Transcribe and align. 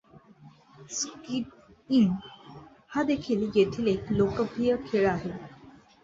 Skiing 0.91 2.13
हा 2.89 3.03
देखील 3.03 3.43
येथील 3.55 3.87
एक 3.87 4.11
लोकप्रिय 4.11 4.75
खेळ 4.87 5.07
आहे. 5.09 5.31